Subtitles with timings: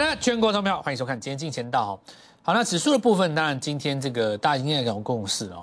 [0.00, 2.00] 来了，全国投票，欢迎收看今天金钱道。
[2.42, 5.62] 好，那指数的部分，当然今天这个大家应该有共识哦。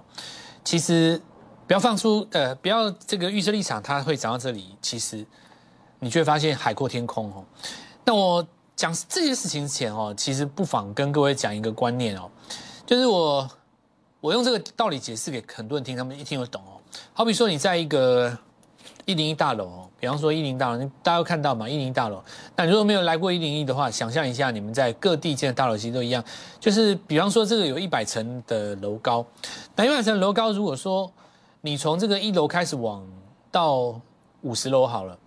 [0.64, 1.20] 其实
[1.66, 4.76] 不要放出呃，不要这个预设立场，它会涨到这里。
[4.80, 5.26] 其实
[5.98, 7.44] 你就会发现海阔天空哦。
[8.06, 12.30] 那我讲这些事情之前哦，其实不妨跟各位讲一个观念哦，
[12.86, 13.50] 就是我
[14.22, 16.78] 我用这个道理解释给很多人听，他们一听就懂哦。
[17.12, 18.38] 好比说你在一个
[19.06, 22.24] 一零一大楼哦，比方说一零大楼，大家都看到嘛，一零大楼。
[22.56, 26.24] 那如果没有来过一零一的话，想象一下，你们在各地建的大楼其实都一样，
[26.60, 29.26] 就是比方说这个有一百层的楼高，
[29.76, 31.12] 那一百层楼高，如果说
[31.62, 33.04] 你从这个一楼开始往
[33.52, 34.00] 到
[34.42, 35.18] 五十楼好了，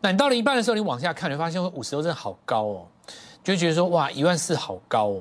[0.00, 2.86] 那你到了一半的时候，你往下看，你会发现五十楼真的好高哦，
[3.44, 5.20] 就觉得说哇，一万四好高哦，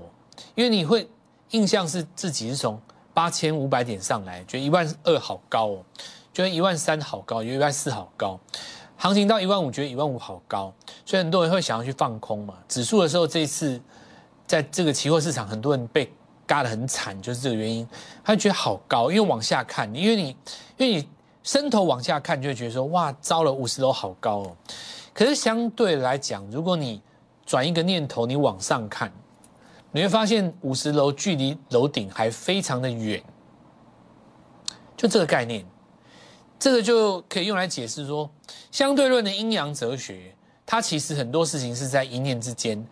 [0.56, 1.06] 因为你会
[1.52, 2.80] 印象是自己是从
[3.14, 5.84] 八千五百点上来，觉得一万二好高哦。
[6.34, 8.40] 觉得一万三好高，觉得一万四好高，
[8.98, 10.74] 行情到一万五，觉得一万五好高，
[11.06, 12.56] 所以很多人会想要去放空嘛。
[12.68, 13.80] 指数的时候，这一次
[14.48, 16.12] 在这个期货市场，很多人被
[16.48, 17.88] 嘎得很惨，就是这个原因。
[18.24, 20.30] 他觉得好高，因为往下看，因为你
[20.78, 21.08] 因为你
[21.44, 24.58] 伸头往下看，就会觉得说哇，糟了，五十楼好高哦。
[25.14, 27.02] 可是相对来讲，如果你
[27.46, 29.12] 转一个念头，你往上看，
[29.92, 33.24] 你会发现五十楼距离楼顶还非常的远，
[34.98, 35.64] 就这个概念。
[36.60, 38.28] 这个就可以用来解释说，
[38.78, 42.86] 相对论的阴阳哲学，它其实很多事情是在一念之间。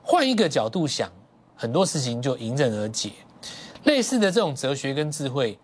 [0.00, 1.10] 换一个角度想，
[1.56, 3.10] 很多事情就迎刃而解。
[3.82, 5.58] 类似的这种哲学跟智慧，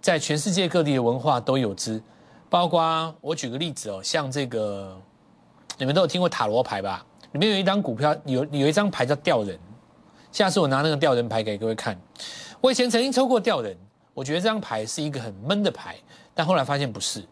[0.00, 2.00] 在全世界各地的文化都有之。
[2.48, 4.96] 包括我举个例子哦，像这个，
[5.78, 7.04] 你们都有听过塔罗牌吧？
[7.32, 9.58] 里面有一张股票，有有一张牌叫吊人。
[10.30, 12.00] 下次我拿那个吊人牌给各位看。
[12.60, 13.76] 我以前曾经抽过吊人，
[14.14, 15.96] 我觉得这张牌是一个很闷的牌。
[16.32, 17.24] 但后来发现不是，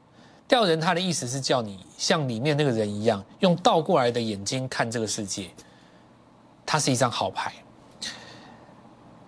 [0.46, 5.50] 吊人他的意思是叫你像里面那个人一样，用倒过来的眼睛看这个世界。
[6.64, 7.52] 它是一张好牌。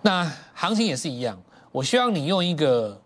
[0.01, 2.99] 那行情也是一样，我希望你用一个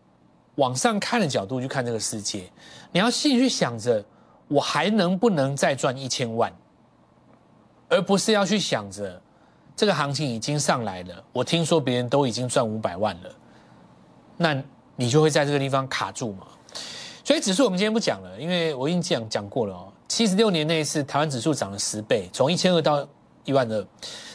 [0.55, 2.49] 往上看的角度去看这个世界。
[2.91, 4.03] 你要细去想着，
[4.47, 6.53] 我还能不能再赚一千万，
[7.87, 9.21] 而不是要去想着
[9.75, 11.23] 这个行情已经上来了。
[11.31, 13.35] 我听说别人都已经赚五百万了，
[14.37, 14.61] 那
[14.95, 16.47] 你就会在这个地方卡住嘛？
[17.29, 19.93] 所以指数我们今天不讲了，因为我已经讲讲过了哦。
[20.07, 23.07] 七十六年那一次台湾指数涨了十倍，从一千二到
[23.45, 23.87] 一万二，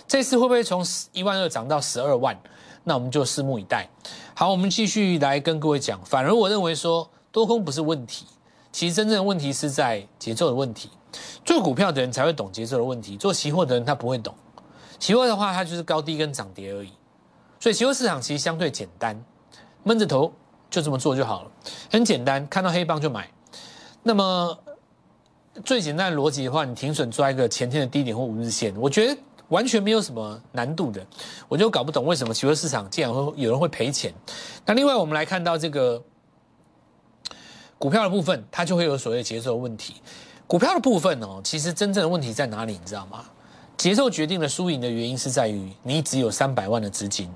[0.07, 2.41] 这次会不会从一万二涨到十二万？
[2.85, 3.89] 那我们就拭目以待。
[4.37, 6.01] 好，我们继续来跟各位讲。
[6.05, 8.27] 反而我认为说多空不是问题，
[8.71, 10.89] 其实真正的问题是在节奏的问题。
[11.45, 14.33] 做股票的人才会懂节奏的问题，做期货的人他不会懂。
[15.01, 16.93] 期货的话，它就是高低跟涨跌而已。
[17.59, 19.21] 所以期货市场其实相对简单，
[19.83, 20.33] 闷着头。
[20.75, 21.51] 就这么做就好了，
[21.89, 23.31] 很简单，看到黑棒就买。
[24.03, 24.59] 那么
[25.65, 29.17] 最简单的逻辑的话，你停损抓一个前天的低点或五日线，我觉得
[29.51, 31.07] 完全没有什么难度的。
[31.49, 34.13] 我就搞不懂为什么期货市场竟然会有人会赔钱。
[34.67, 36.03] 那另外我们来看到这个
[37.79, 39.95] 股票的部分，它就会有所谓节奏的问题。
[40.49, 42.73] 股票的部分哦，其实真正的问题在哪里？
[42.73, 43.25] 你知道吗？
[43.77, 47.33] 节奏决定了输赢的原因是在于你只有三百万的资金，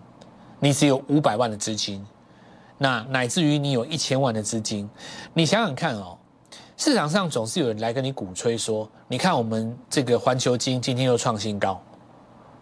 [0.59, 2.04] 你只有五百万的资金。
[2.78, 4.89] 那乃至于你有一千万的资金，
[5.34, 6.16] 你想想看哦，
[6.77, 11.83] 市场上总是有人来跟你鼓吹说，你看我们这个环球金今天又创新高，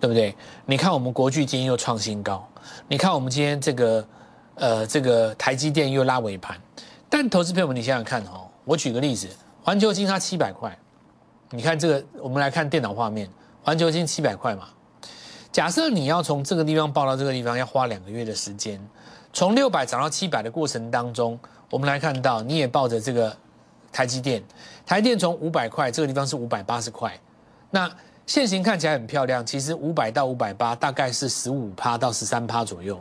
[0.00, 0.34] 对不对？
[0.64, 2.48] 你看我们国巨今天又创新高，
[2.88, 4.08] 你看我们今天这个
[4.54, 6.58] 呃这个台积电又拉尾盘，
[7.10, 9.28] 但投资朋友们，你想想看哦，我举个例子，
[9.62, 10.74] 环球金它七百块，
[11.50, 13.28] 你看这个，我们来看电脑画面，
[13.62, 14.68] 环球金七百块嘛，
[15.52, 18.80] 假设你要从这个地方报到这个地方，要花两个月的时间。
[19.36, 21.38] 从六百涨到七百的过程当中，
[21.68, 23.36] 我们来看到你也抱着这个
[23.92, 24.42] 台积电，
[24.86, 27.12] 台电从五百块这个地方是五百八十块，
[27.68, 27.86] 那
[28.24, 32.98] 现形看起来很漂亮，其实五百到五百八大概是十五趴到十三趴左右，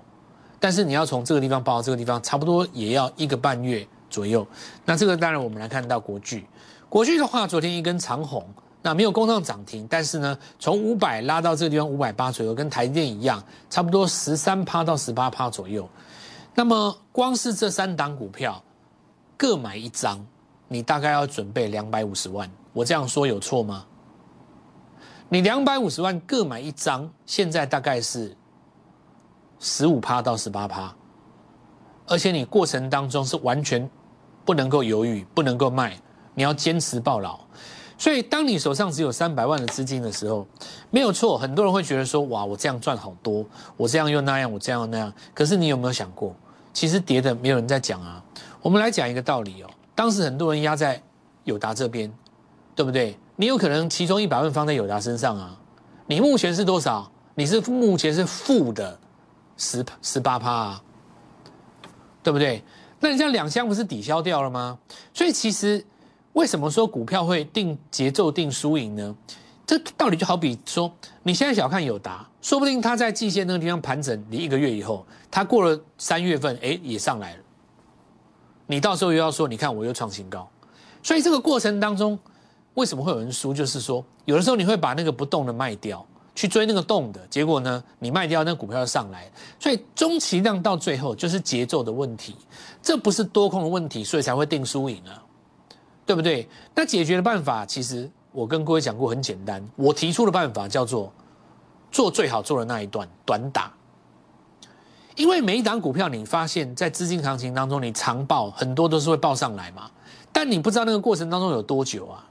[0.59, 4.46] 但是你要从这个地方报到这个地方，差不多也要一个半月左右。
[4.84, 6.46] 那这个当然我们来看到国巨，
[6.90, 8.46] 国巨的话昨天一根长红，
[8.82, 15.90] 那没有攻上涨停，但是呢从五百拉到这个地方五百八左右，跟台电一样，差不多十三趴到十八趴左右。
[16.57, 18.63] 那么，光是这三档股票
[19.35, 20.25] 各买一张，
[20.69, 22.49] 你大概要准备两百五十万。
[22.72, 23.85] 我这样说有错吗？
[25.28, 28.35] 你两百五十万各买一张，现在大概是
[29.59, 30.96] 十五趴到十八趴，
[32.07, 33.90] 而且你过程当中是完全
[34.46, 35.99] 不能够犹豫，不能够卖，
[36.34, 37.37] 你要坚持抱牢。
[37.97, 40.47] 所以，当你手上只有三百万的资金的时候，
[40.90, 45.11] 没有错，很多人会觉得说：哇，我这样赚好多，我这样又那样，我这样又那样。
[45.34, 46.34] 可是，你有没有想过？
[46.75, 48.22] 其实跌的没有人在讲啊，
[48.61, 49.69] 我们来讲一个道理哦。
[49.95, 51.01] 当时很多人压在
[51.45, 52.11] 友达这边，
[52.75, 53.17] 对不对？
[53.37, 55.57] 你有可能其中一百万放在友达身上啊，
[56.05, 57.09] 你目前是多少？
[57.33, 58.99] 你是目前是负的
[59.55, 60.83] 十十八趴啊，
[62.22, 62.61] 对不对？
[62.99, 64.77] 那你这样两箱不是抵消掉了吗？
[65.13, 65.81] 所以其实
[66.33, 69.16] 为什么说股票会定节奏、定输赢呢？
[69.66, 77.40] 这道理就好比说，你现在小看友达，说不定它在季线那个地方盘整，你一个月以后，它过了三月份，哎，也上来了。
[78.67, 80.47] 你到时候又要说，你看我又创新高，
[81.02, 82.17] 所以这个过程当中，
[82.76, 83.56] 为什么会有人输？
[83.56, 92.35] 就是说，有的时候你会把那个不动的卖掉，去追那个动的，结果呢，你卖掉那股票上来，所以中期量到最后就是节奏的问题，
[92.84, 95.23] 这不是多空的问题，所以才会定输赢啊，
[96.06, 96.47] 对不对？
[96.76, 98.08] 那解决的办法其实。
[98.35, 99.66] 我跟各位讲过，很简单。
[99.78, 101.09] 我提出的办法叫做
[101.90, 103.72] 做最好做的那一段短打，
[105.16, 109.90] 因为每一档股票，你发现在资金行情当中，你长报很多都是会报上来嘛，
[110.34, 112.28] 但你不知道那个过程当中有多久啊，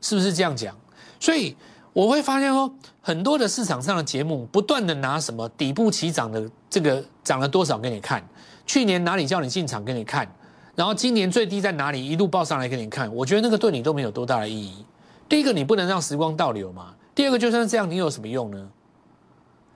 [0.00, 0.76] 是不是这样讲？
[1.20, 1.56] 所以
[1.92, 8.20] 我会发现说，很多的市场上的节目不断的拿什么底部起涨的这个涨了多少给你看，
[8.66, 10.28] 去年哪里叫你进场给你看，
[10.74, 14.84] 然后今年最低在哪里一路报上来给你看，我觉得那个对你都没有多大的意义。
[15.28, 16.94] 第一个，你不能让时光倒流嘛。
[17.14, 18.70] 第二个，就算这样，你有什么用呢？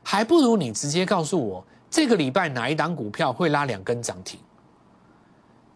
[0.02, 4.38] 还不如你直接告诉我，这个礼拜哪一档股票会拉两根涨停。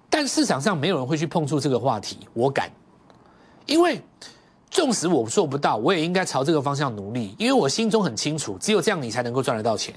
[0.08, 2.70] 但市场上没有人会去碰触这个话题，我敢，
[3.67, 4.02] 因为
[4.70, 9.94] 纵使我做不到，我也应该朝这个方向努力，因为我心中很清楚，只有这样你才能够赚得到钱，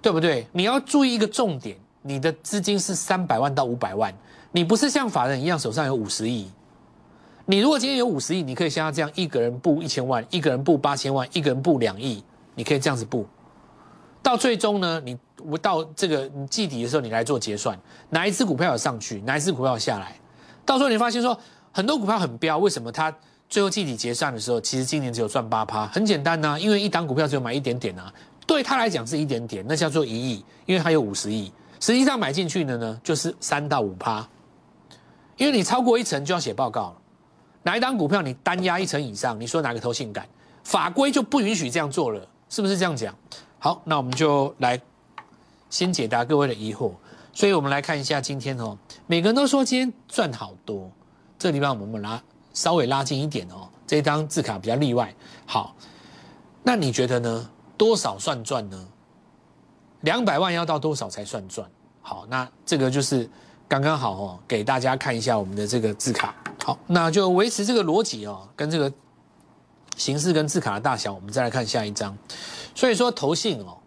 [0.00, 0.46] 对不对？
[0.52, 4.14] 你要注意一个重点，你的资金是三百万到五百万，
[4.52, 6.50] 你不是像法人一样手上有五十亿。
[7.50, 12.22] 你如果今天有五十亿，你可以像他这样，一个人布一千万，一个人布八千万，一个人布两亿，
[12.54, 13.26] 你可以这样子布。
[14.22, 17.78] 到最终呢，你我到这个你季底的时候，你来做结算，
[18.10, 20.14] 哪一只股票有上去，哪一只股票有下来。
[20.66, 21.38] 到时候你发现说，
[21.72, 23.10] 很多股票很飙，为什么它
[23.48, 25.86] 最后季底结算的时候，其实今年只有赚八趴？
[25.86, 28.12] 很简单呐，因为一档股票只有买一点点啊，
[28.46, 31.50] 对他来讲是一点点，那叫做一亿，因为他有五十亿，
[31.80, 34.28] 实际上买进去的呢就是三到五趴，
[35.38, 36.96] 因为你超过一层就要写报告了。
[37.62, 40.26] 哪一档股票你单压一成以上，你说哪个头性感？
[40.64, 43.14] 法规就不允许这样做了，是不是这样讲？
[43.58, 44.80] 好，那我们就来
[45.70, 46.92] 先解答各位的疑惑。
[47.32, 48.76] 所以我们来看一下今天哦，
[49.06, 50.90] 每个人都说今天赚好多，
[51.38, 52.20] 这个地方我们拉
[52.52, 55.14] 稍微拉近一点哦，这张字卡比较例外。
[55.46, 55.74] 好，
[56.62, 57.50] 那你觉得呢？
[57.76, 58.88] 多少算赚呢？
[60.00, 61.68] 两百万要到多少才算赚？
[62.02, 63.30] 好，那这个就是
[63.68, 66.34] 刚刚好哦，给大家看一下我们的这个字卡。
[66.68, 68.92] 好，那就维持这个逻辑哦，跟这个
[69.96, 72.14] 形式跟字卡的大小，我们再来看下一张。
[72.74, 73.78] 所以说，投信哦，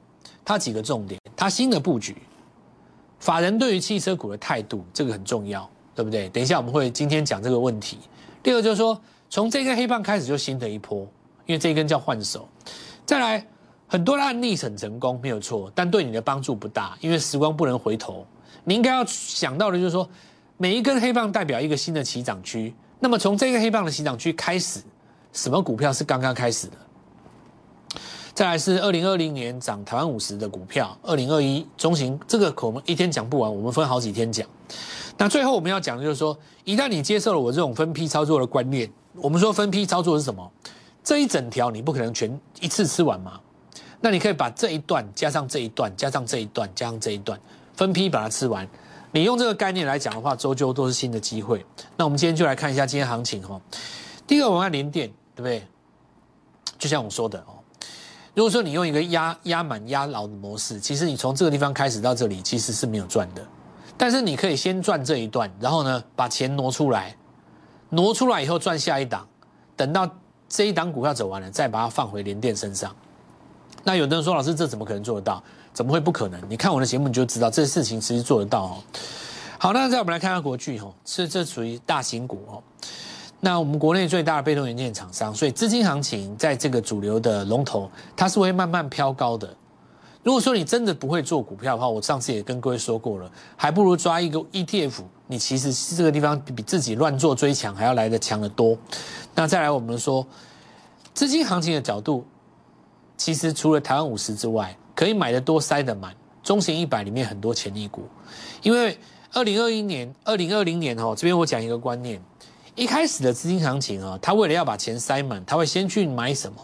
[0.44, 2.18] 它几个重点，它新的布局，
[3.20, 6.28] 法人对于汽车股的态度，这个很重要，对不对？
[6.30, 8.00] 等一下我们会今天讲这个问题。
[8.42, 9.00] 第二就是说，
[9.30, 11.02] 从这根黑棒开始就新的一波，
[11.46, 12.50] 因为这一根叫换手。
[13.06, 13.46] 再来，
[13.86, 18.26] 很多的案例很成功，没有错，但对你的帮助不大，因为时光不能回头。
[18.64, 20.10] 你应该要想到的就是说。
[20.58, 24.80] 每一根黑棒代表一个新的起涨区，那么从这个黑棒的起涨区开始，
[25.34, 26.74] 什么股票是刚刚开始的？
[28.34, 34.48] 再来是二零二零年涨台湾五十的股票，二零二一中型这个可能一天讲不完，我们分好几天讲。
[35.18, 40.50] 那最后我们要讲的就是说，一旦你接受了我这种分批操作的观念，我们说分批操作是什么？
[41.04, 43.40] 这一整条你不可能全一次吃完嘛？
[44.00, 47.40] 那你可以把这一段加上这一段，加上这一段，加上这一段，
[47.76, 48.68] 分批把它吃完。
[49.12, 51.66] 你用这个概念来讲的话，周周都是新的机会。
[51.98, 53.60] 那我们今天就来看一下今天行情哈。
[54.26, 55.68] 第一个，我们看连电，对不对？
[56.80, 57.60] 就像我说的哦，
[58.34, 63.46] 如果说你用一个压压满压牢的模式，其实你从这个地方开始到这里，其实是没有赚的。
[63.98, 67.16] 但是你可以先赚这一段，然后呢，把钱挪出来，
[67.90, 69.28] 挪出来以后赚下一档，
[69.76, 70.10] 等到
[70.48, 72.96] 这一档股票走完了，再把它放回连电身上。
[73.84, 75.44] 那有的人说，老师，这怎么可能做得到？
[75.74, 76.40] 怎么会不可能？
[76.50, 78.78] 你看我的节目，你就知道这事情其实做得到哦。
[79.58, 82.64] 好，那再我们来看看国巨哦，是这属于大型股哦。
[83.40, 89.52] 那我们国内最大的被动元件厂商，所以资金行情在这个主流的龙头，它是会慢慢飘高的。
[90.24, 98.78] 如果说你真的不会做股票的话，我上次也跟各位说过了，还不如抓一个 ETF，你其实这个地方比自己乱做追强还要来的强得多。
[99.34, 100.24] 那再来我们说
[101.14, 102.24] 资金行情的角度，
[103.18, 106.16] 其实除了台湾五十之外，可以买的多，塞得满。
[106.44, 108.08] 中型一百里面很多潜力股，
[108.64, 108.98] 因为
[109.32, 112.22] 二零二一年、二零二零年哦，这边我讲一个观念：
[112.76, 116.60] 一开始的资金行情啊，他为了要把钱塞满，他会先去买什么？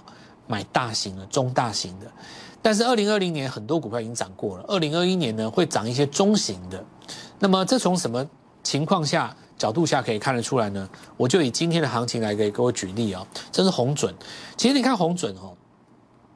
[0.48, 2.08] 买大型的、中大型的。
[2.62, 6.84] 但是二零二零年很多股票已经涨过了，二零二一年呢会涨一些中型的。
[7.38, 8.28] 那么这从什么
[8.64, 10.90] 情况下角度下可以看得出来呢？
[11.18, 13.26] 我就以今天的行情来给各位举例哦。
[13.52, 14.14] 这是红准，
[14.58, 15.54] 其实你看红准哦，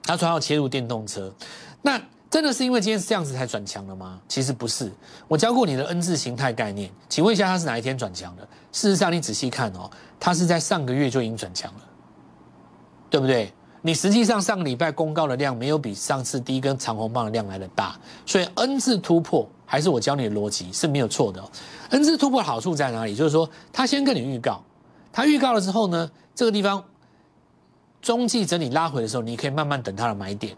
[0.03, 1.33] 它说要切入电动车，
[1.81, 4.21] 那真的是因为今天是这样子才转强的吗？
[4.27, 4.91] 其实不是。
[5.27, 8.43] 我教过你的 N 字形态概念，请问一下它是哪一天转强的？
[8.71, 11.81] 事实上你仔细看哦，它是在上个月就已经转强了，
[13.09, 13.51] 对不对？
[13.81, 21.43] 你实际上上个礼拜公告的量没有比上次第一根长红棒的量来的大，所以 N 字突破还是我教你的逻辑是没有错的。
[21.89, 23.15] N 字突破好处在哪里？
[23.15, 24.63] 就是说他先跟你预告，
[25.11, 26.81] 他预告了之后呢，这个地方
[28.01, 30.55] 中继整理拉回的时候，你可以慢慢等它的买点。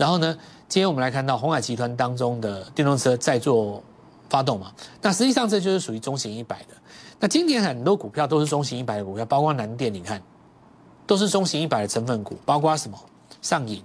[0.00, 0.34] 然后呢，
[0.66, 3.82] 今天我们来看到红海集团当中的电动车在做
[4.30, 6.68] 发动嘛，那实际上这就是属于中型一百的。
[7.18, 10.20] 那今年很多股票都是中型一百的股票，包括南电，你看。
[11.06, 12.96] 都是中型一百的成分股，包括什么
[13.42, 13.82] 上影，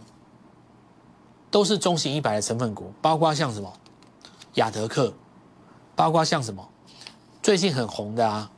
[1.50, 3.74] 都是中型一百的成分股，包括像什么
[4.54, 5.12] 雅德克，
[5.96, 6.64] 包括像什么
[7.42, 8.52] 最近很红的啊，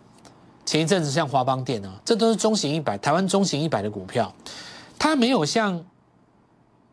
[0.65, 4.33] 前一阵子像华邦电啊，这都是中型一百，台湾中型一百的股票，
[4.99, 5.81] 它没有像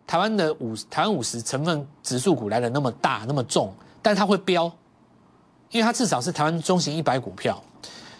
[0.06, 4.70] 台湾的五台湾五十成分指数股来的那么大那么重，但它会飙，
[5.70, 7.62] 因为它至少是台湾中型一百股票。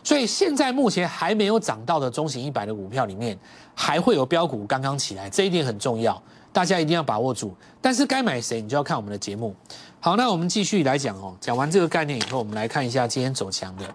[0.02, 3.38] 所以现在目前还没有涨到的中型一百的股票里面，
[3.74, 6.22] 还会有标股刚刚起来，这一点很重要，
[6.52, 7.56] 大家一定要把握住。
[7.80, 9.54] 但是该买谁，你就要看我们的节目。
[10.00, 11.34] 好，那我们继续来讲哦。
[11.40, 13.94] 讲完这个概念以后，我们来看一下今天走强的。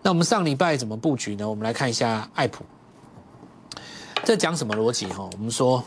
[0.00, 1.46] 那我们上礼拜怎么布局呢？
[1.46, 2.64] 我们来看一下爱普。
[4.24, 5.28] 这讲什么逻辑哈？
[5.32, 5.84] 我们说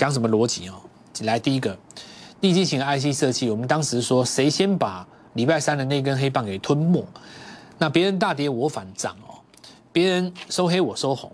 [0.00, 0.80] 讲什么逻辑哦？
[1.24, 1.78] 来，第一个
[2.40, 7.06] 立基型 IC 设计，我们当时说谁先把礼拜三的那根黑棒给吞没？
[7.76, 9.36] 那别人大跌我反涨哦，
[9.92, 11.30] 别人收黑我收红。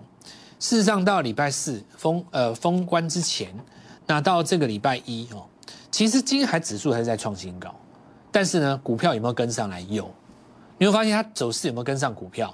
[0.59, 3.55] 事实上到礼拜四封呃封关之前，
[4.05, 5.45] 那到这个礼拜一哦，
[5.89, 7.73] 其实金海指数还是在创新高，
[8.33, 9.79] 但是呢，股票有没有跟上来？
[9.79, 10.13] 有，
[10.77, 12.53] 你会发现它走势有没有跟上股票？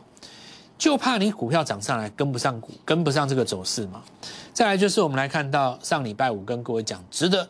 [0.84, 4.04] 就怕你股票涨上来跟不上股，跟不上这个走势嘛。
[4.52, 7.48] 再来就是我们来看到上礼拜五跟各位讲值得，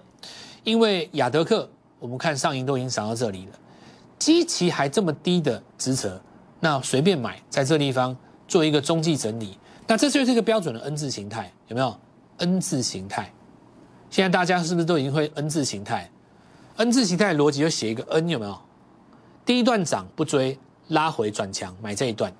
[0.63, 3.53] 因为亚德克我们看上影都已经涨到这里了，
[4.19, 6.15] 基期还这么低的支持。
[6.59, 8.15] 那随便买，在这地方
[8.47, 11.97] 做一个中继整理，那这就是一个标准的 N 字形态，有没有
[12.37, 13.33] ？N 字形态，
[14.11, 16.07] 现在大家是不是都已经会 N 字形态
[16.75, 18.55] ？N 字形态逻辑就写一个 N，有没有？
[19.43, 20.55] 第一段涨不追，
[20.89, 22.31] 拉回转强买这一段。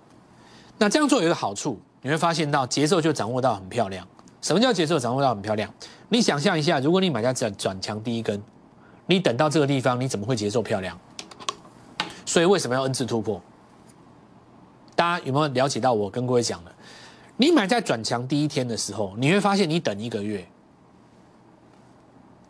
[0.77, 4.07] 那这样做有一个好处，你会发现到节奏就掌握到很漂亮。
[4.41, 5.73] 什么叫节奏掌握到很漂亮？
[6.09, 8.41] 你想象一下，如果你买在转转强第一根，
[9.05, 10.99] 你等到这个地方，你怎么会节奏漂亮？
[12.25, 13.41] 所以为什么要 N 字突破？
[14.95, 16.71] 大家有没有了解到我跟各位讲的？
[17.37, 20.45] 你买在转强第一天的时候，你会发现你等一个月。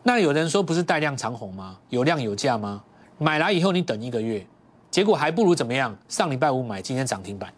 [0.02, 1.78] 那有人说不是带量长红吗？
[1.88, 2.82] 有量有价吗？
[3.18, 4.44] 买来以后你等一个月，
[4.90, 5.96] 结果还不如怎么样？
[6.08, 7.52] 上礼拜五买，今天涨停板。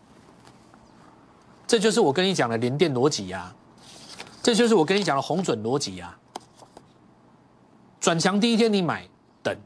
[1.66, 3.54] 这就是我跟你讲的连电逻辑呀，
[4.42, 6.16] 这就是我跟你讲的红准逻辑呀。
[8.00, 9.06] 转强第一天你买
[9.42, 9.56] 等，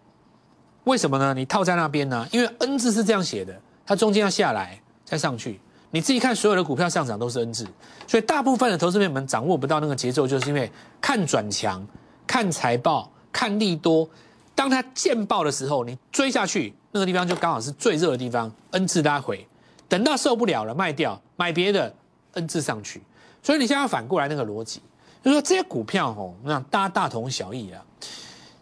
[0.85, 1.35] 为什么呢？
[1.35, 2.27] 你套在那边呢？
[2.33, 4.81] 因为 N 字是这样写的，它中间要下来。
[5.03, 7.67] 再上去，你自己看，所有的股票上涨都是 N 字，
[8.07, 11.85] 所以大部分的投资朋友们掌握不到那个节奏，就是因为看转强、
[12.29, 14.09] 看财报、看利多，
[14.55, 19.45] 当它见报的时候，你追下去，那个地方就刚好是最热的地方，N 字拉回，
[19.91, 21.93] 等到受不了了卖掉，买别的
[22.35, 23.03] N 字上去，
[23.43, 24.81] 所以你现在要反过来那个逻辑，
[25.23, 27.85] 就说这些股票吼，那大大同小异啊，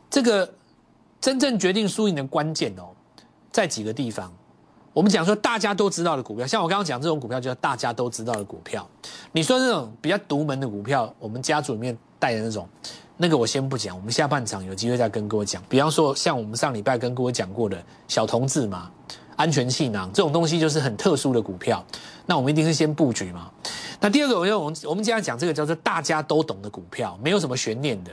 [0.08, 0.50] 这个
[1.20, 2.88] 真正决定输赢的关键哦，
[3.52, 4.32] 在几个地方。
[4.94, 8.88] 我们讲说大家都知道的股票，像我刚刚讲这种股票，就是大家都知道的股票。
[9.30, 12.66] 你说这种比较独门的股票，我们家族里面带的那种，
[13.16, 15.62] 那个我先不讲，我们下半场有机会再跟各位讲。
[15.68, 18.90] 比方说，像我们上礼拜跟各位讲过的小同志嘛，
[19.38, 21.82] 安全气囊这种东西，就是很特殊的股票。
[22.26, 23.48] 那我们一定是先布局嘛。
[24.00, 28.10] 那第二个，我就我们我们今天讲这个叫做大家都懂的股票，没有什么悬念的，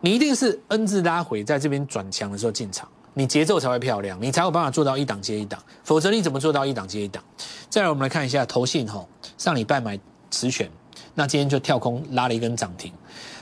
[0.00, 2.88] 你一定是 N 字拉回在这边转强的时候进场。
[3.14, 7.22] 你节奏才会漂亮，你才有办法做到一档接一档，否则你怎么做到一档接一档？
[7.68, 9.98] 再来，我们来看一下投信吼，上礼拜买
[10.30, 10.70] 持权，
[11.14, 12.90] 那今天就跳空拉了一根涨停。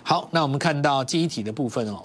[0.02, 2.02] 好，那我们看到记忆体的部分哦。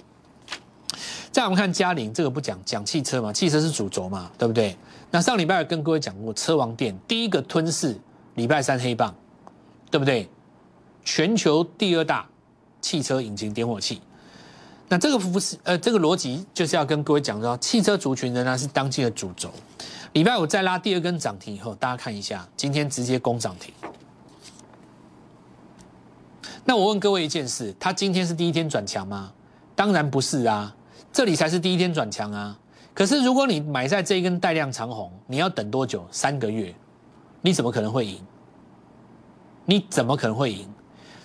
[1.32, 4.76] 再我们看嘉陵，这个不讲讲汽车嘛，汽车是主轴嘛，对不对？
[5.10, 7.96] 那上礼拜跟各位讲过，车王店第一个吞噬
[8.34, 9.14] 礼拜三黑棒，
[9.90, 10.28] 对不对？
[11.04, 12.26] 全球第二大
[12.80, 14.02] 汽车引擎点火器。
[14.88, 19.50] 那这个不是呃，这个逻辑就是要跟各位讲说，汽车族群仍然是当今的主轴。
[20.12, 23.72] 礼拜五再拉第二根涨停以后，大家看一下，今天直接攻涨停。
[26.64, 29.32] 那我问各位一件事，它今天是第一天转强吗？
[29.74, 30.74] 当然不是啊，
[31.12, 32.58] 这里才是第一天转强啊。
[32.96, 36.02] 可是如果你买在这一根带量长红，你要等多久？
[36.10, 36.74] 三个月，
[37.42, 38.18] 你怎么可能会赢？
[39.66, 40.66] 你怎么可能会赢？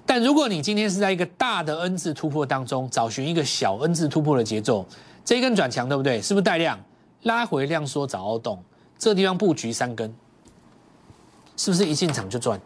[0.06, 4.86] 但如果你今天是在一个大的 N 字突破当中，找寻一个小 N 字突破的节奏，
[5.24, 6.22] 这一根转强，对不对？
[6.22, 6.78] 是不是带量
[7.22, 8.62] 拉回量缩找凹洞，
[9.00, 10.14] 这个地方布局三根，
[11.56, 12.60] 是不是一进场就赚？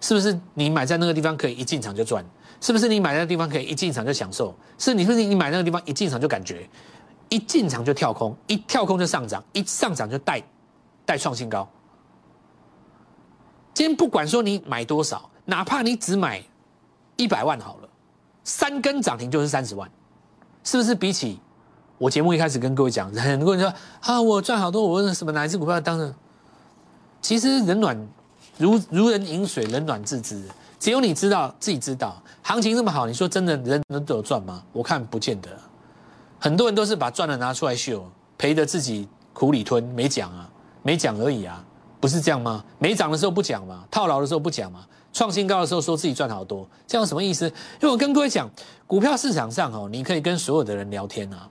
[0.00, 2.24] 是不是你买在那个地方可以一进场就赚？
[2.60, 4.52] 是不是你买那个地方可以一进场就享受？
[4.78, 6.68] 是你是不是你买那个地方一进场就感觉？
[7.28, 10.42] 一进场就跳空，一跳空就上涨，一上涨就带
[11.04, 11.68] 带创新高。
[13.74, 16.42] 今天不管说你买多少，哪怕你只买
[17.16, 17.88] 一百万好了，
[18.44, 19.88] 三根涨停就是三十万，
[20.64, 20.94] 是不是？
[20.94, 21.38] 比起
[21.96, 26.14] 我节目一开始跟各位讲，很多人说啊，我赚好多，我问什么哪一只股票当然，
[27.20, 28.08] 其实冷暖
[28.56, 30.42] 如如人饮水，冷暖自知。
[30.80, 34.62] 只有你知道自己知道，行情这么好，你说真的人人都有赚吗？
[34.72, 35.50] 我看不见得。
[36.38, 40.48] 很多人都是把赚的拿出来秀，赔的自己苦里吞，没讲啊，
[40.82, 41.64] 没讲而已啊，
[42.00, 42.64] 不是这样吗？
[42.78, 47.46] 没涨的时候不讲嘛，套牢的时候不讲嘛，创新高的时候说自己赚好多，这样什么意思？
[47.46, 48.48] 因为我跟各位讲，
[48.86, 51.48] 股票市场上哦，你可以跟所有的人聊天啊，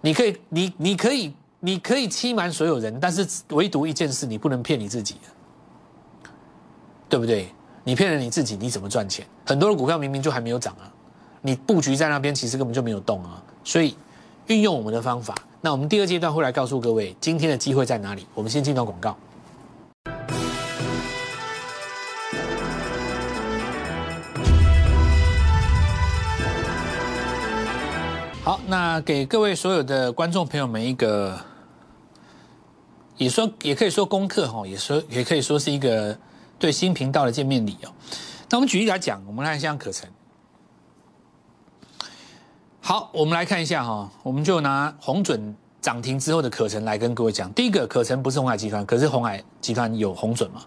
[0.00, 5.16] 你可以，你你可以，你可以欺瞒所有人，但是唯独一件事，你不能骗你自己，
[7.08, 7.52] 对不对？
[7.84, 9.26] 你骗了你自己，你怎么赚钱？
[9.46, 10.92] 很多的股票明明就还没有涨啊，
[11.40, 13.42] 你布局在那边，其实根本就没有动啊。
[13.62, 13.96] 所以，
[14.46, 15.34] 运用我们的方法。
[15.60, 18.26] 那我们第二阶段会来告诉各位今天的机会在哪里。
[18.34, 19.16] 我们先进到广告。
[28.42, 31.38] 好，那给各位所有的观众朋友们一个，
[33.18, 36.18] 也说也可以说功课哈，也说也可以说是一个
[36.58, 37.92] 对新频道的见面礼哦。
[38.48, 40.08] 那我们举例来讲，我们来看像可成。
[42.90, 47.48] 好，我们来看一下哈，我们就拿红准涨停之后的可成来跟各位讲。
[47.52, 50.62] 第一个，可成不是红海集团，可是红海集团有红准嘛？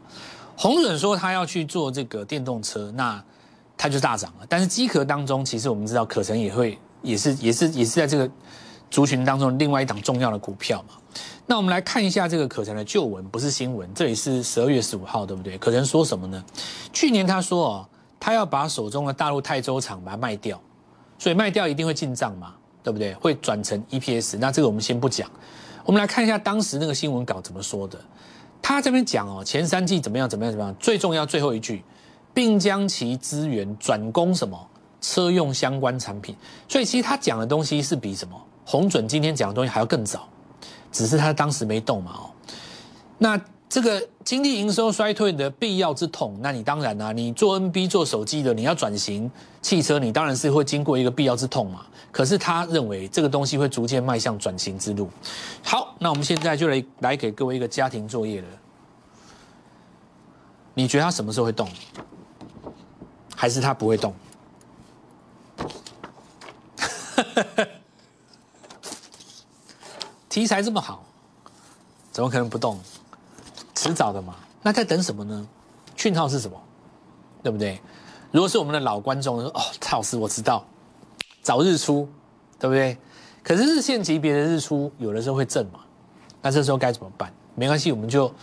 [0.56, 3.22] 红准说他要去做这个电动车，那
[3.75, 4.46] 它就大涨了。
[4.48, 8.31] 但是机壳当中，其实我们知道可成也会也是也是也是在这个
[8.90, 10.96] 族群当中另外一档重要的股票嘛。
[11.46, 15.57] 那我们来看一下这个可成的旧闻，不是新闻，这里是十二月十五号，对不对？
[15.57, 16.42] 可成说什么呢？
[16.94, 20.57] 去年他说哦，他要把手中的大陆泰州厂把它卖掉。
[21.24, 23.14] 所以卖掉一定会进账嘛，对不对？
[23.14, 24.38] 会转成 EPS。
[24.40, 25.31] 那这个我们先不讲，
[25.86, 27.98] 我们来看一下当时那个新闻稿怎么说的。
[28.62, 31.81] 他这边讲哦，前三季怎么样怎么样怎么样，最重要最后一句，
[32.33, 36.36] 并将其资源转攻什么车用相关产品。
[36.68, 40.27] 所以其实他讲的东西是比什么红准今天讲的东西还要更早，
[40.92, 42.29] 只是他当时没动嘛哦。
[43.18, 43.40] 那。
[43.74, 49.31] 这个经济营收衰退的必要之痛，那你当然啊，你做 NB 做手机的，你要转型
[49.64, 51.83] 汽车，你当然是会经过一个必要之痛嘛。
[52.12, 55.09] 可是他认为这个东西会逐渐迈向转型之路。
[55.64, 58.48] 好，那我们现在就来来给各位一个家庭作业了。
[60.75, 61.68] 你觉得他什么时候会动？
[63.36, 64.14] 还是他不会动？
[70.29, 71.03] 题材这么好，
[72.12, 72.79] 怎么可能不动？
[73.83, 75.46] 迟早的嘛，那在等什么呢？
[75.98, 76.57] 讯号是什么？
[77.43, 77.81] 对不对？
[78.31, 80.65] 如果是我们的老观众说：“哦，蔡老师，我知道，
[81.41, 82.07] 早日出，
[82.57, 82.98] 对不对？”
[83.43, 85.81] 可是日线级别的日出有的时候会震嘛，
[86.41, 87.29] 那这时候该怎么办？
[87.55, 88.33] 没关系，我们就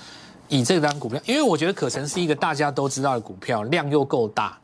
[0.48, 4.58] 以这张股票，因为我觉得可成是一个大家都知道的股票，量又够大，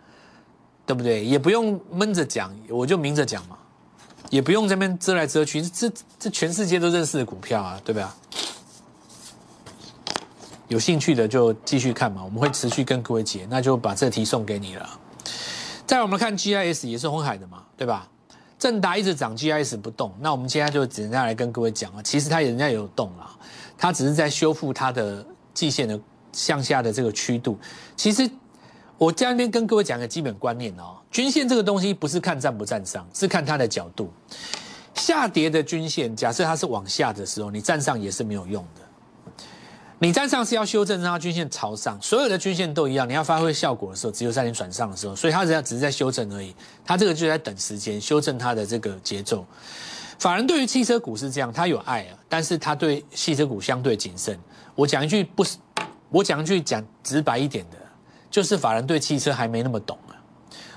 [0.84, 1.24] 对不对？
[1.24, 3.56] 也不用闷着讲，我就明着讲嘛，
[4.28, 8.06] 也不用这边遮来遮去，这这全世界都认识的股票啊，对不对？
[10.68, 14.88] 有兴趣的就继续看嘛，我们会持续跟各位解，那就把这题送给你了。
[15.86, 18.08] 再我们看 GIS 也是红海的嘛，对吧？
[18.58, 23.30] 正达一直涨，GIS 不动，那我们现在就只能来跟各位讲啊，其实它人家也有动了，
[23.76, 26.00] 它只是在修复它的季线的
[26.32, 27.58] 向下的这个曲度。
[27.94, 28.28] 其实
[28.98, 34.10] 我在那边跟各位讲个基本观念哦，均线这个东西不是看站不站上，是看它的角度。
[34.94, 38.80] 下跌的均线，假设它是往下的时候，你站上也是没有用的。
[39.98, 43.08] 你站上是要修正让它均线朝上，所有的均线都一样。
[43.08, 46.54] 你要发挥效果的时候，只有在你转上的时候，所以它只要只是在修正而已。
[46.84, 49.44] 它这个就在等时间修正它的这个节奏。
[50.18, 54.38] 法人对于汽车股是这样，他有爱啊，但是他对汽车股相对谨慎。
[54.74, 55.56] 我讲一句不是，
[56.10, 57.76] 我讲一句讲直白一点的，
[58.30, 60.12] 就是法人对汽车还没那么懂啊。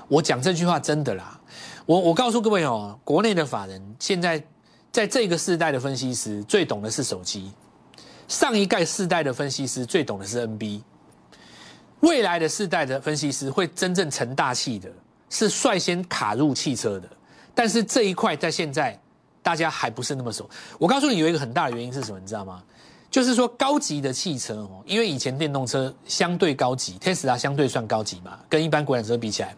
[0.08, 1.38] 我讲这句话真的啦。
[1.84, 4.42] 我我告诉各位哦，国内的法人现在
[4.90, 7.52] 在这个世代的分析师最懂的是手机。
[8.30, 10.80] 上一代世代的分析师最懂的是 NB，
[11.98, 14.88] 未来的世代的分析师会真正成大器的，
[15.28, 17.10] 是率先卡入汽车的。
[17.56, 18.96] 但是这一块在现在
[19.42, 20.48] 大家还不是那么熟。
[20.78, 22.62] 我告诉你，有一个很大的原因是什么，你知道吗？
[23.10, 29.56] 就是说高级的汽车哦，因为以前电动车相对高级，Tesla 相对算高级嘛，跟一般国产车比起来，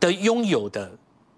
[0.00, 0.90] 的拥有的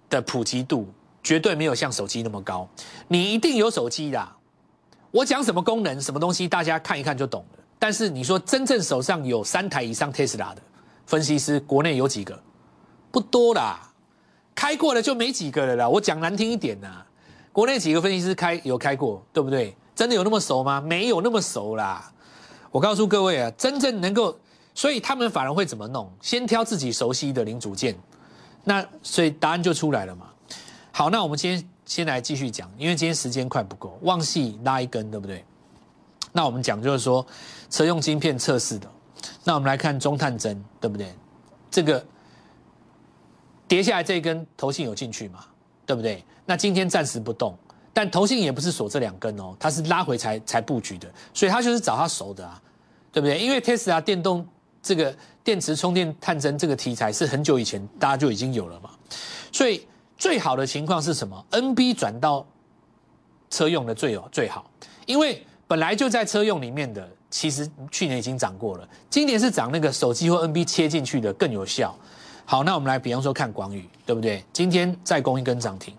[0.08, 0.88] 的普及度
[1.20, 2.68] 绝对没有像手机那么高。
[3.08, 4.32] 你一定有手机啦，
[5.10, 7.58] 我讲什么功能、什么东西，大家看一看就懂了。
[7.78, 10.56] 但是你说真正手上有三台以上 Tesla 的
[11.06, 12.38] 分析师，国内有几个？
[13.10, 13.90] 不多啦，
[14.54, 15.88] 开过的就没几个了啦。
[15.88, 17.02] 我讲难听一点呐，
[17.52, 19.74] 国内几个分析师开有开过，对不对？
[19.94, 20.80] 真的有那么熟吗？
[20.80, 22.12] 没有那么熟啦。
[22.70, 24.38] 我告诉各位啊，真正能够，
[24.74, 26.12] 所以他们反而会怎么弄？
[26.20, 27.98] 先挑自己熟悉的零组件。
[28.64, 30.26] 那所以答案就出来了嘛。
[30.92, 35.42] 好，那我们今天先来继续讲，因为今天时间快不够，忘记拉一根，对不对？
[36.32, 37.26] 那我们讲就是说
[37.70, 38.86] 车用晶片测试的。
[39.42, 41.14] 那我们来看中探针，对不对？
[41.70, 42.04] 这个
[43.66, 45.46] 跌下来这一根头信有进去嘛？
[45.86, 46.22] 对不对？
[46.44, 47.56] 那今天暂时不动。
[47.94, 52.62] 但头信也不是锁这两根哦，它是拉回才才布局的，所以它就是找它熟的啊，
[53.10, 53.38] 对不对？
[53.40, 54.46] 因为 Tesla 电动
[54.82, 58.90] 这个电池充电探针这个题材是很久以前大家就已经有了嘛，
[59.50, 59.84] 所以
[60.18, 62.44] 最好的情况是什么？NB 转到
[63.48, 64.68] 车用的最有最好，
[65.06, 71.96] 因为本来就在车用里面的，其实去年已经涨过了，今年是涨那个手机或 NB 切进去的更有效。
[72.44, 74.44] 好，那我们来比方说看广宇，对不对？
[74.52, 75.94] 今天再攻一根涨停。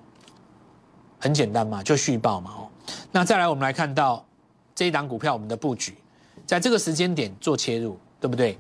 [1.20, 2.68] 很简单嘛，就续报嘛哦。
[3.12, 4.26] 那再来，我们来看到
[4.74, 5.96] 这一档股票，我们的布局，
[6.46, 8.58] 在这个时间点做切入，对不对？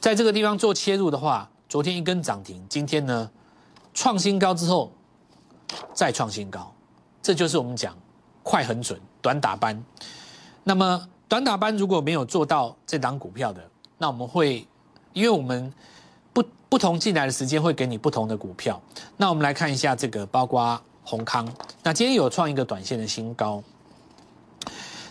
[0.00, 3.30] 在这个地方做切入的话，昨天一根涨停，今天呢
[3.94, 4.92] 创新高之后
[5.92, 6.72] 再创新高，
[7.22, 7.96] 这就是我们讲
[8.42, 9.82] 快很准，短打班。
[10.64, 13.60] 那么短打班如果没有做到这档股票的，
[13.98, 14.66] 那我们会，
[15.12, 15.72] 因为我们
[16.32, 18.80] 不不同进来的时间会给你不同的股票。
[19.16, 20.80] 那我们来看一下这个，包括。
[21.04, 21.44] 宏康，
[21.82, 23.60] 那今天有创一个短线的新高。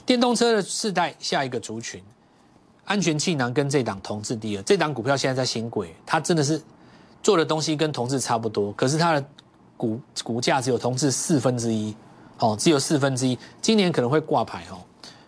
[0.06, 2.02] 电动车的世代下一个族群，
[2.86, 6.64] 安全气囊跟这档同质第二，这档股票现在在新贵，它真的是
[7.24, 9.26] 做的东西跟同质差不多，可是它的
[9.78, 11.96] 股股价只有同质四分之一，
[12.40, 14.78] 哦，只有四分之一，今年可能会挂牌哦，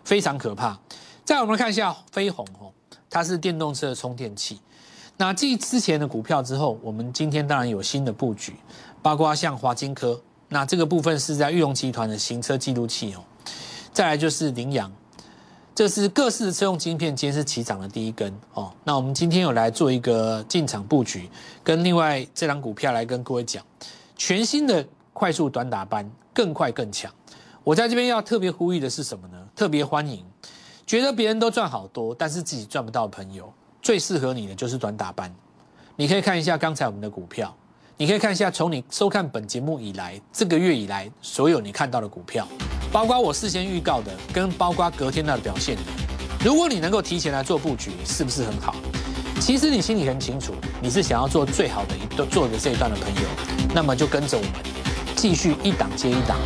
[0.04, 0.78] 非常可怕。
[1.24, 2.72] 再我们看一下飞鸿哦，
[3.08, 4.60] 它是电动车的充电器。
[5.16, 8.54] 那继之前的股票之后，我们今天当然有新的布局，
[9.00, 10.20] 包括像华金科。
[10.48, 13.24] 那这个部分是在玉龙集团的行车记录器哦，
[13.92, 14.92] 再来就是羚羊，
[15.74, 18.72] 这是各式车用晶片，今天是起涨的第一根哦。
[18.84, 21.28] 那我们今天有来做一个进场布局，
[21.64, 23.60] 跟另外这张股票来跟各位讲，
[24.16, 27.12] 全新的快速短打班，更快更强。
[27.64, 29.48] 我在这边要特别呼吁的是什么呢？
[29.56, 30.24] 特别欢迎，
[30.86, 35.34] 觉得别人都赚好多，但是自己赚不到的朋友，最适合你的就是短打班。
[35.96, 37.52] 你可以看一下刚才我们的股票。
[37.96, 42.46] 你可以看一下，从你收看本节目以来，这个月以来所有你看到的股票，
[42.94, 45.76] 包括我事先预告的，跟包括隔天的表现。
[46.44, 48.76] 如果你能够提前来做布局，是不是很好？
[49.40, 53.28] 其实你心里很清楚，你是想要做最好的一段做的这一段的朋友，
[53.74, 54.52] 那么就跟着我们
[55.16, 56.38] 继续一档接一档，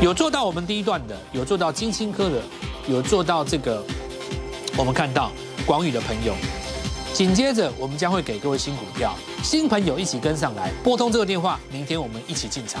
[0.00, 2.40] 有做到我们第一段的，有做到金星科的，
[2.86, 3.84] 有做到这个
[4.76, 5.32] 我们看到
[5.66, 6.36] 广宇的朋友。
[7.12, 12.80] 紧接着，我们将会给各位新股票、新朋友一起跟上来，拨通这个电话，明天我们一起进场。